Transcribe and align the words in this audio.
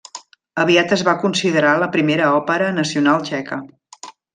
Aviat 0.63 0.95
es 0.97 1.03
va 1.09 1.15
considerar 1.25 1.75
la 1.85 1.91
primera 1.99 2.33
òpera 2.41 2.73
nacional 2.83 3.25
txeca. 3.31 3.63